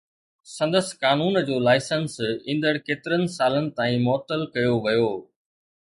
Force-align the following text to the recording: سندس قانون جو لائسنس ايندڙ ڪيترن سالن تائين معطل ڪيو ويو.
سندس 0.55 0.87
قانون 1.03 1.35
جو 1.49 1.57
لائسنس 1.67 2.15
ايندڙ 2.49 2.73
ڪيترن 2.87 3.23
سالن 3.37 3.69
تائين 3.77 4.03
معطل 4.09 4.45
ڪيو 4.55 4.73
ويو. 4.85 5.09